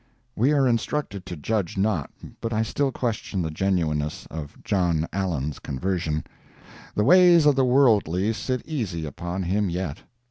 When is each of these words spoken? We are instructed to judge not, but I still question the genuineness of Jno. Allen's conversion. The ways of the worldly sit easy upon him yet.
We 0.35 0.51
are 0.51 0.67
instructed 0.67 1.27
to 1.27 1.35
judge 1.35 1.77
not, 1.77 2.09
but 2.39 2.51
I 2.53 2.63
still 2.63 2.91
question 2.91 3.43
the 3.43 3.51
genuineness 3.51 4.25
of 4.31 4.57
Jno. 4.63 5.07
Allen's 5.13 5.59
conversion. 5.59 6.23
The 6.95 7.03
ways 7.03 7.45
of 7.45 7.55
the 7.55 7.65
worldly 7.65 8.33
sit 8.33 8.63
easy 8.65 9.05
upon 9.05 9.43
him 9.43 9.69
yet. 9.69 9.99